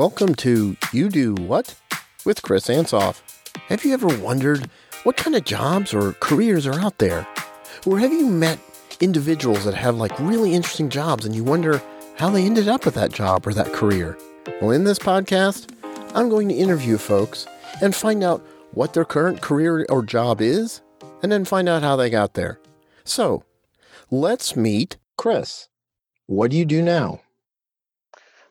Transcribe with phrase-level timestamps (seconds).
[0.00, 1.74] Welcome to You Do What
[2.24, 3.20] with Chris Ansoff.
[3.68, 4.70] Have you ever wondered
[5.02, 7.28] what kind of jobs or careers are out there?
[7.84, 8.58] Or have you met
[9.00, 11.82] individuals that have like really interesting jobs and you wonder
[12.16, 14.16] how they ended up with that job or that career?
[14.62, 15.70] Well, in this podcast,
[16.14, 17.46] I'm going to interview folks
[17.82, 18.40] and find out
[18.72, 20.80] what their current career or job is
[21.22, 22.58] and then find out how they got there.
[23.04, 23.44] So,
[24.10, 25.68] let's meet Chris.
[26.24, 27.20] What do you do now?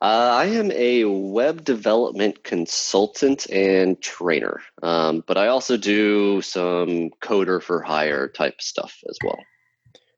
[0.00, 7.10] Uh, I am a web development consultant and trainer, um, but I also do some
[7.22, 9.38] coder for hire type stuff as well.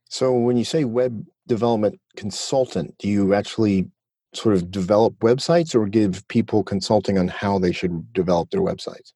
[0.09, 3.91] So, when you say web development consultant, do you actually
[4.35, 9.13] sort of develop websites or give people consulting on how they should develop their websites?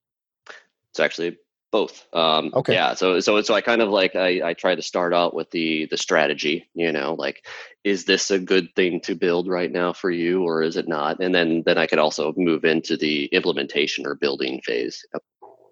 [0.91, 1.37] It's actually
[1.71, 2.05] both.
[2.13, 2.73] Um, okay.
[2.73, 5.49] yeah so so so i kind of like I, I try to start out with
[5.51, 7.45] the the strategy you know like
[7.83, 11.19] is this a good thing to build right now for you or is it not?
[11.19, 15.05] And then then i could also move into the implementation or building phase.
[15.13, 15.23] Yep.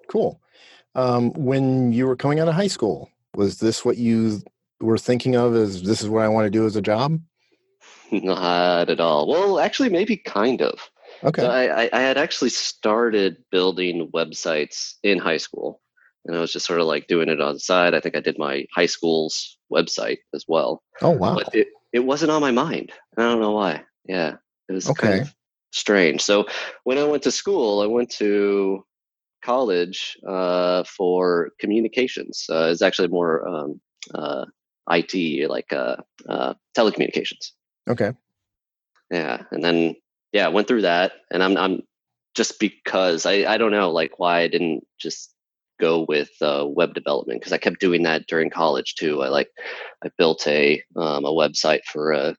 [0.07, 0.41] cool.
[0.95, 4.41] Um, when you were coming out of high school was this what you
[4.81, 7.19] were thinking of as this is what i want to do as a job
[8.11, 9.27] not at all.
[9.27, 10.79] Well actually maybe kind of.
[11.23, 11.41] Okay.
[11.41, 15.81] So I, I had actually started building websites in high school
[16.25, 17.93] and I was just sort of like doing it on the side.
[17.93, 20.83] I think I did my high school's website as well.
[21.01, 21.35] Oh wow!
[21.35, 22.91] But it, it wasn't on my mind.
[23.17, 23.83] I don't know why.
[24.05, 24.35] Yeah,
[24.67, 25.07] it was okay.
[25.07, 25.35] kind of
[25.71, 26.21] strange.
[26.21, 26.47] So
[26.83, 28.83] when I went to school, I went to
[29.43, 32.45] college uh, for communications.
[32.49, 33.81] Uh, it's actually more um,
[34.13, 34.45] uh,
[34.89, 35.97] IT, like uh,
[36.27, 37.51] uh, telecommunications.
[37.89, 38.13] Okay.
[39.11, 39.95] Yeah, and then
[40.31, 41.81] yeah, went through that, and I'm I'm
[42.35, 45.33] just because I I don't know like why I didn't just
[45.79, 49.21] go with uh, web development because I kept doing that during college too.
[49.21, 49.49] I like
[50.03, 52.35] I built a um, a website for a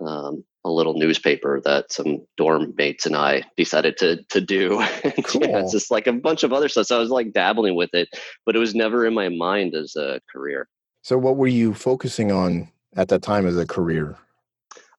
[0.00, 4.84] um, a little newspaper that some dorm mates and I decided to to do.
[5.24, 5.42] Cool.
[5.42, 6.86] yeah, it's just like a bunch of other stuff.
[6.86, 8.08] So I was like dabbling with it,
[8.44, 10.68] but it was never in my mind as a career.
[11.02, 14.16] So what were you focusing on at that time as a career?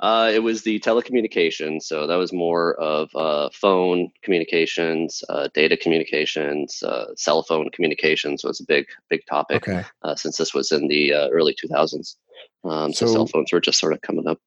[0.02, 5.78] Uh, it was the telecommunications, so that was more of uh, phone communications, uh, data
[5.78, 9.68] communications, uh, cell phone communications was a big, big topic.
[9.68, 9.84] Okay.
[10.02, 12.16] Uh, since this was in the uh, early 2000s,
[12.64, 14.40] um, so, So- cell phones were just sort of coming up.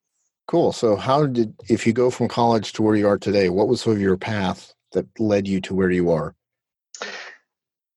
[0.47, 0.73] Cool.
[0.73, 3.81] So how did if you go from college to where you are today, what was
[3.81, 6.35] sort of your path that led you to where you are?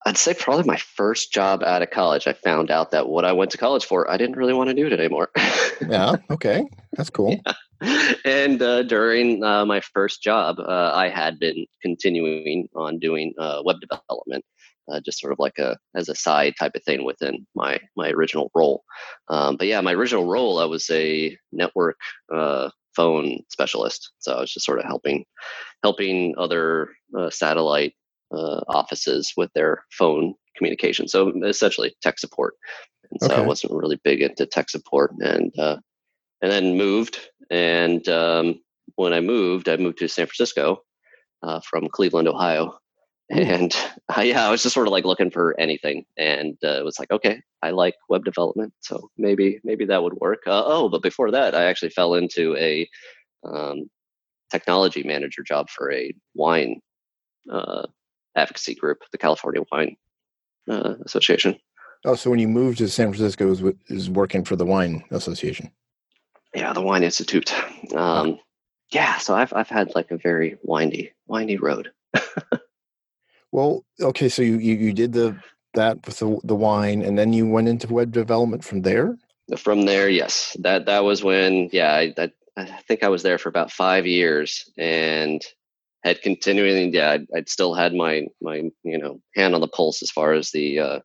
[0.08, 3.34] I'd say probably my first job out of college, I found out that what I
[3.34, 5.30] went to college for, I didn't really want to do it anymore.
[5.88, 6.16] Yeah.
[6.32, 6.66] Okay.
[6.94, 7.40] That's cool.
[8.26, 13.62] and uh, during uh, my first job, uh, I had been continuing on doing uh,
[13.64, 14.44] web development,
[14.92, 18.10] uh, just sort of like a as a side type of thing within my my
[18.10, 18.84] original role.
[19.30, 21.98] Um, but yeah, my original role, I was a network
[22.34, 25.26] uh, phone specialist, so I was just sort of helping
[25.84, 26.90] helping other
[27.30, 27.94] satellite
[28.32, 31.08] offices with their phone communication.
[31.08, 32.56] So essentially, tech support.
[33.12, 35.78] And so I wasn't really big into tech support, and uh,
[36.42, 37.30] and then moved.
[37.50, 38.60] And um,
[38.96, 40.84] when I moved, I moved to San Francisco
[41.44, 42.78] uh, from Cleveland, Ohio.
[43.30, 43.76] And
[44.08, 46.98] I, yeah, I was just sort of like looking for anything, and uh, it was
[46.98, 50.44] like, okay, I like web development, so maybe maybe that would work.
[50.48, 52.90] Uh, oh, but before that, I actually fell into a
[53.44, 53.90] um,
[54.50, 56.80] technology manager job for a wine
[57.52, 57.88] uh,
[58.38, 59.98] advocacy group, the California Wine
[60.70, 61.58] uh, Association.
[62.06, 65.04] Oh, so when you moved to San Francisco, it was, is working for the Wine
[65.12, 65.72] Association.
[66.54, 67.54] Yeah, the Wine Institute.
[67.94, 68.40] Um,
[68.92, 71.92] yeah, so I've I've had like a very windy windy road.
[73.52, 75.38] Well, okay, so you, you, you did the
[75.74, 79.18] that with the the wine, and then you went into web development from there.
[79.58, 83.38] From there, yes, that that was when yeah, I, I I think I was there
[83.38, 85.42] for about five years and
[86.04, 90.02] had continuing yeah, I'd, I'd still had my my you know hand on the pulse
[90.02, 91.00] as far as the uh,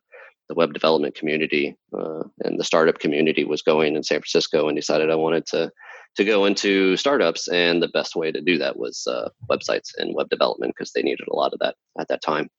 [0.49, 4.75] the web development community uh, and the startup community was going in San Francisco, and
[4.75, 5.71] decided I wanted to
[6.15, 10.15] to go into startups, and the best way to do that was uh, websites and
[10.15, 12.49] web development because they needed a lot of that at that time.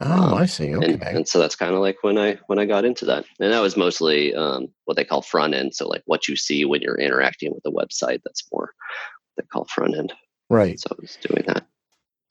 [0.00, 0.74] Oh, Um, I see.
[0.74, 0.94] Okay.
[0.94, 3.52] and, and so that's kind of like when i when i got into that and
[3.52, 6.80] that was mostly um, what they call front end so like what you see when
[6.80, 8.72] you're interacting with a website that's more
[9.34, 10.12] what they call front end
[10.50, 10.80] right.
[10.80, 11.66] so i was doing that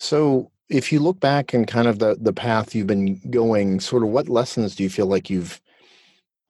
[0.01, 4.01] So if you look back and kind of the the path you've been going, sort
[4.01, 5.61] of what lessons do you feel like you've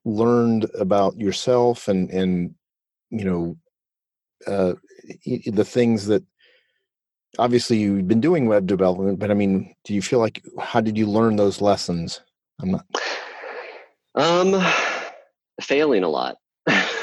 [0.06, 2.54] learned about yourself and and
[3.10, 3.56] you know
[4.46, 4.72] uh,
[5.46, 6.24] the things that
[7.38, 10.96] obviously you've been doing web development, but I mean, do you feel like how did
[10.96, 12.22] you learn those lessons?
[12.58, 12.86] I'm not
[14.14, 14.64] um
[15.60, 16.36] failing a lot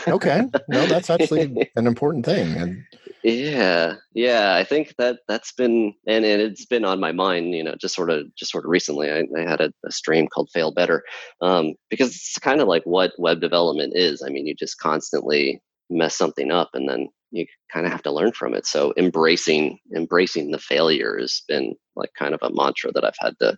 [0.07, 0.43] okay.
[0.67, 2.55] No, that's actually an important thing.
[2.55, 2.83] And
[3.23, 4.55] Yeah, yeah.
[4.55, 7.53] I think that that's been and, and it's been on my mind.
[7.53, 9.11] You know, just sort of just sort of recently.
[9.11, 11.03] I, I had a, a, stream called "Fail Better"
[11.41, 14.23] um, because it's kind of like what web development is.
[14.25, 18.11] I mean, you just constantly mess something up, and then you kind of have to
[18.11, 18.65] learn from it.
[18.65, 23.37] So embracing embracing the failure has been like kind of a mantra that I've had
[23.39, 23.57] to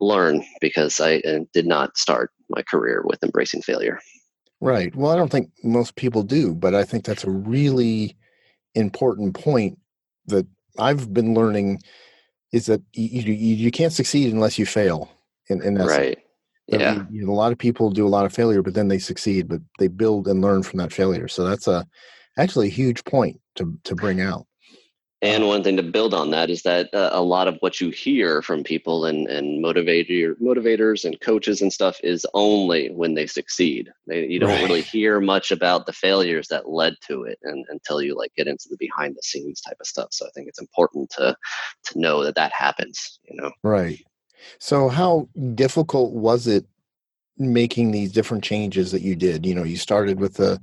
[0.00, 3.98] learn because I uh, did not start my career with embracing failure.
[4.60, 4.94] Right.
[4.94, 8.16] Well, I don't think most people do, but I think that's a really
[8.74, 9.78] important point
[10.26, 10.46] that
[10.78, 11.80] I've been learning
[12.52, 15.10] is that you, you, you can't succeed unless you fail.
[15.62, 16.18] and that's right.
[16.66, 16.94] Yeah.
[16.94, 18.98] You, you know, a lot of people do a lot of failure, but then they
[18.98, 21.28] succeed, but they build and learn from that failure.
[21.28, 21.86] So that's a
[22.38, 24.46] actually a huge point to to bring out.
[25.24, 27.88] And one thing to build on that is that uh, a lot of what you
[27.88, 33.26] hear from people and, and motivator, motivators and coaches and stuff is only when they
[33.26, 33.90] succeed.
[34.06, 34.62] They, you don't right.
[34.62, 38.48] really hear much about the failures that led to it and, until you like get
[38.48, 40.08] into the behind the scenes type of stuff.
[40.10, 41.34] So I think it's important to
[41.84, 43.18] to know that that happens.
[43.26, 44.04] You know, right.
[44.58, 46.66] So how difficult was it
[47.38, 49.44] making these different changes that you did?
[49.44, 50.60] You know, you started with the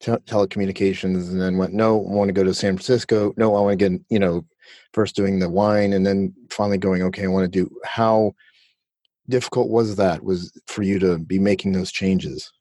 [0.00, 3.60] te- telecommunications and then went no i want to go to san francisco no i
[3.60, 4.44] want to get you know
[4.92, 8.34] first doing the wine and then finally going okay i want to do how
[9.28, 12.52] difficult was that was for you to be making those changes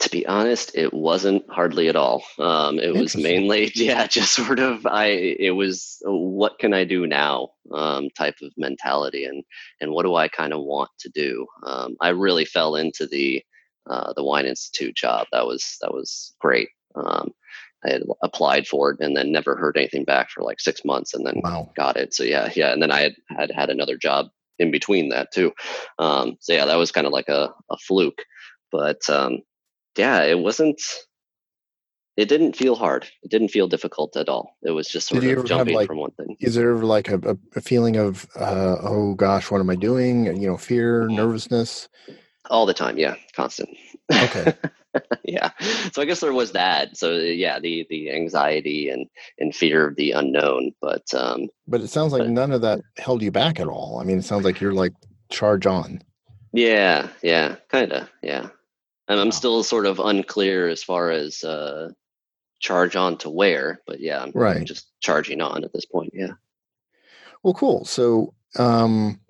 [0.00, 4.58] to be honest it wasn't hardly at all um, it was mainly yeah just sort
[4.58, 9.44] of i it was what can i do now um, type of mentality and
[9.80, 13.42] and what do i kind of want to do um, i really fell into the
[13.88, 15.26] uh, the Wine Institute job.
[15.32, 16.68] That was that was great.
[16.94, 17.30] Um,
[17.84, 21.14] I had applied for it and then never heard anything back for like six months,
[21.14, 21.70] and then wow.
[21.76, 22.14] got it.
[22.14, 22.72] So yeah, yeah.
[22.72, 25.52] And then I had had, had another job in between that too.
[25.98, 28.22] Um, so yeah, that was kind of like a, a fluke.
[28.70, 29.40] But um,
[29.96, 30.80] yeah, it wasn't.
[32.16, 33.06] It didn't feel hard.
[33.22, 34.56] It didn't feel difficult at all.
[34.62, 36.36] It was just sort Did of jumping like, from one thing.
[36.40, 40.28] Is there ever like a, a feeling of, uh, oh gosh, what am I doing?
[40.28, 41.16] And you know, fear, mm-hmm.
[41.16, 41.88] nervousness
[42.50, 43.68] all the time yeah constant
[44.12, 44.52] okay
[45.24, 45.50] yeah
[45.92, 49.06] so i guess there was that so yeah the the anxiety and
[49.38, 52.80] and fear of the unknown but um but it sounds like but, none of that
[52.98, 54.92] held you back at all i mean it sounds like you're like
[55.30, 56.02] charge on
[56.52, 58.48] yeah yeah kind of yeah
[59.10, 59.30] and i'm wow.
[59.30, 61.90] still sort of unclear as far as uh
[62.60, 64.66] charge on to where but yeah i'm, right.
[64.66, 66.32] Just charging on at this point yeah
[67.42, 69.20] well cool so um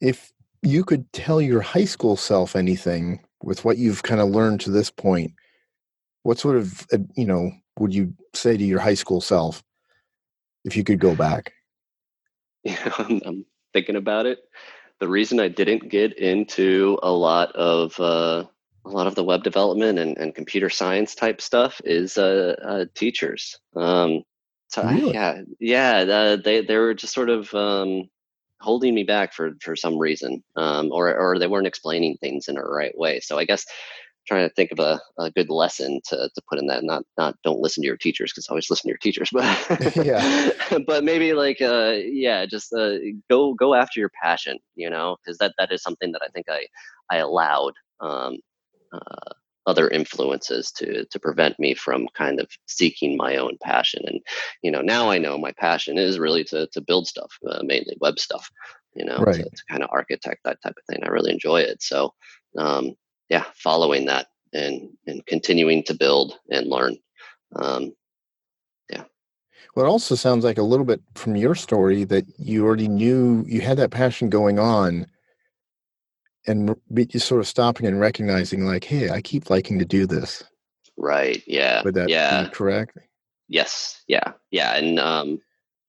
[0.00, 4.60] if you could tell your high school self anything with what you've kind of learned
[4.60, 5.32] to this point,
[6.22, 9.62] what sort of uh, you know would you say to your high school self
[10.64, 11.52] if you could go back?
[12.62, 14.40] Yeah, I'm, I'm thinking about it.
[14.98, 18.44] The reason I didn't get into a lot of uh,
[18.84, 22.84] a lot of the web development and, and computer science type stuff is uh, uh
[22.94, 23.58] teachers.
[23.76, 24.22] Um,
[24.68, 25.16] so really?
[25.16, 28.08] I, yeah, yeah, they they were just sort of um,
[28.60, 32.56] holding me back for for some reason, um, or or they weren't explaining things in
[32.56, 33.20] a right way.
[33.20, 33.66] So I guess
[34.26, 37.34] trying to think of a, a good lesson to, to put in that not not
[37.42, 40.50] don't listen to your teachers because always listen to your teachers but yeah
[40.86, 42.96] but maybe like uh yeah just uh,
[43.28, 46.46] go go after your passion you know because that that is something that i think
[46.48, 46.64] i
[47.10, 48.38] i allowed um
[48.92, 49.34] uh
[49.66, 54.02] other influences to to prevent me from kind of seeking my own passion.
[54.06, 54.20] And
[54.62, 57.96] you know now i know my passion is really to to build stuff uh, mainly
[58.00, 58.50] web stuff
[58.94, 59.36] you know right.
[59.36, 61.04] to, to, kind of architect that type of thing.
[61.04, 61.82] I really enjoy it.
[61.82, 62.14] So
[62.58, 62.96] um,
[63.28, 66.96] yeah following that and and continuing to build and learn
[67.56, 67.92] um,
[68.90, 69.04] yeah.
[69.74, 73.44] Well it also sounds like a little bit from your story that you already knew
[73.46, 75.06] you had that passion going on
[76.46, 80.06] and be just sort of stopping and recognizing like hey i keep liking to do
[80.06, 80.42] this
[80.96, 82.44] right yeah would that yeah.
[82.44, 82.98] be correct
[83.48, 85.40] yes yeah yeah and um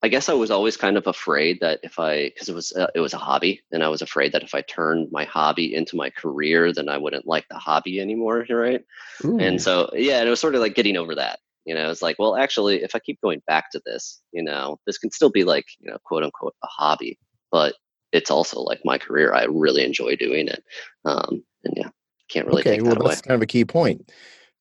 [0.03, 2.87] i guess i was always kind of afraid that if i because it was uh,
[2.95, 5.95] it was a hobby and i was afraid that if i turned my hobby into
[5.95, 8.83] my career then i wouldn't like the hobby anymore right
[9.23, 9.39] Ooh.
[9.39, 12.01] and so yeah and it was sort of like getting over that you know it's
[12.01, 15.29] like well actually if i keep going back to this you know this can still
[15.29, 17.17] be like you know quote unquote a hobby
[17.51, 17.75] but
[18.11, 19.33] it's also like my career.
[19.33, 20.63] I really enjoy doing it.
[21.05, 21.89] Um, and yeah,
[22.29, 24.11] can't really okay, well, that that's kind of a key point.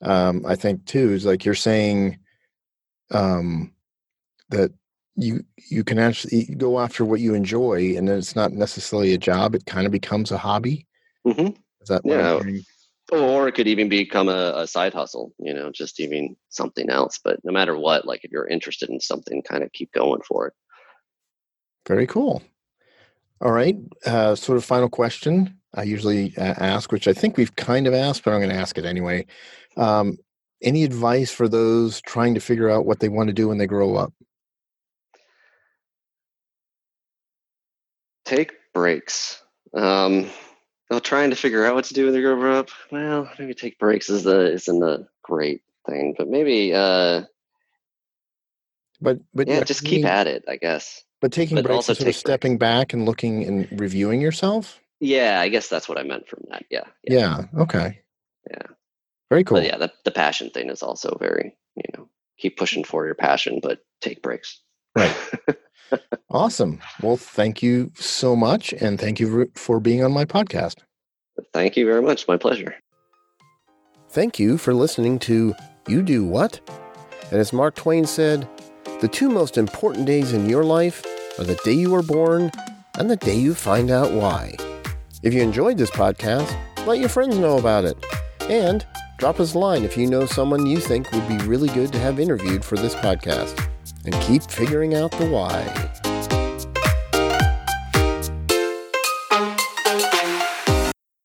[0.03, 2.19] Um, I think too is like you're saying
[3.11, 3.73] um,
[4.51, 4.73] that
[5.17, 9.19] you you can actually go after what you enjoy, and then it's not necessarily a
[9.19, 9.55] job.
[9.55, 10.87] It kind of becomes a hobby.
[11.27, 11.49] Mm-hmm.
[11.83, 12.41] Is that yeah?
[13.13, 15.33] Or it could even become a, a, side hustle.
[15.39, 17.19] You know, just even something else.
[17.23, 20.47] But no matter what, like if you're interested in something, kind of keep going for
[20.47, 20.55] it.
[21.89, 22.43] Very cool.
[23.41, 23.77] All right.
[24.05, 27.95] Uh, sort of final question I usually uh, ask, which I think we've kind of
[27.95, 29.27] asked, but I'm going to ask it anyway.
[29.77, 30.19] Um,
[30.63, 33.67] any advice for those trying to figure out what they want to do when they
[33.67, 34.13] grow up?
[38.25, 39.43] Take breaks.
[39.73, 40.29] Um,
[40.91, 42.71] well, trying to figure out what to do when they grow up.
[42.91, 47.23] Well, maybe take breaks is the isn't a great thing, but maybe uh,
[49.01, 50.45] But but yeah, just keep at it.
[50.49, 51.03] I guess.
[51.21, 54.21] But taking but breaks also and sort of take stepping back and looking and reviewing
[54.21, 54.81] yourself.
[55.01, 56.65] Yeah, I guess that's what I meant from that.
[56.71, 56.85] Yeah.
[57.05, 57.45] Yeah.
[57.59, 58.01] okay.
[58.51, 58.63] Yeah.
[59.31, 59.59] Very cool.
[59.59, 62.09] But yeah, the, the passion thing is also very, you know,
[62.39, 64.61] keep pushing for your passion, but take breaks.
[64.97, 65.15] Right.
[66.31, 66.79] Awesome.
[67.03, 70.77] Well, thank you so much, and thank you for- for being on my podcast.
[71.53, 72.29] Thank you very much.
[72.29, 72.77] My pleasure.
[74.11, 75.53] Thank you for listening to
[75.89, 76.61] You Do What?
[77.33, 78.49] And as Mark Twain said,
[79.01, 81.03] the two most important days in your life
[81.39, 82.53] are the day you were born
[82.99, 84.55] and the day you find out why.
[85.23, 86.55] If you enjoyed this podcast,
[86.87, 87.97] let your friends know about it.
[88.51, 91.93] And drop us a line if you know someone you think would be really good
[91.93, 93.59] to have interviewed for this podcast.
[94.05, 95.90] And keep figuring out the why.